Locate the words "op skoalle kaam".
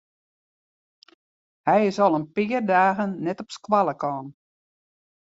3.43-4.27